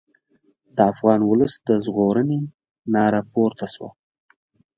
د 0.75 0.77
افغان 0.91 1.19
ولس 1.25 1.53
د 1.67 1.69
ژغورنې 1.85 2.39
ناره 2.93 3.21
پورته 3.31 3.65
شوه. 3.73 3.89